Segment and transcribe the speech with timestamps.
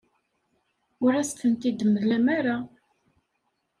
[1.03, 2.57] Ur as-tent-id-temlam ara.